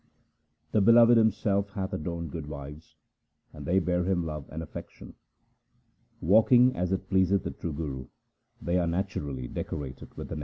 The 0.71 0.81
Beloved 0.81 1.15
Himself 1.15 1.69
hath 1.73 1.93
adorned 1.93 2.31
good 2.31 2.47
wives, 2.47 2.95
and 3.53 3.67
they 3.67 3.77
bear 3.77 4.03
Him 4.03 4.25
love 4.25 4.47
and 4.49 4.63
affection. 4.63 5.13
Walking 6.21 6.75
as 6.75 6.91
it 6.91 7.07
pleaseth 7.07 7.43
the 7.43 7.51
true 7.51 7.71
Guru, 7.73 8.07
they 8.59 8.79
are 8.79 8.87
naturally 8.87 9.47
decorated 9.47 10.11
with 10.17 10.29
the 10.29 10.37
Name. 10.37 10.39